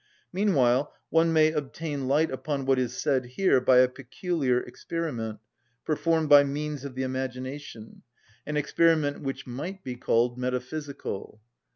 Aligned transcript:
Meanwhile 0.33 0.91
one 1.11 1.31
may 1.31 1.51
obtain 1.51 2.07
light 2.07 2.31
upon 2.31 2.65
what 2.65 2.79
is 2.79 2.97
said 2.97 3.23
here 3.37 3.61
by 3.61 3.77
a 3.77 3.87
peculiar 3.87 4.59
experiment, 4.59 5.37
performed 5.85 6.27
by 6.27 6.43
means 6.43 6.83
of 6.83 6.95
the 6.95 7.03
imagination, 7.03 8.01
an 8.47 8.57
experiment 8.57 9.21
which 9.21 9.45
might 9.45 9.83
be 9.83 9.95
called 9.95 10.39
metaphysical. 10.39 11.39